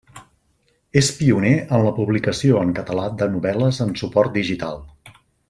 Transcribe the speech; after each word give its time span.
És 1.01 1.09
pioner 1.17 1.51
en 1.77 1.83
la 1.87 1.91
publicació 1.99 2.63
en 2.63 2.73
català 2.81 3.05
de 3.21 3.29
novel·les 3.35 3.83
en 3.87 3.93
suport 4.03 4.35
digital. 4.41 4.83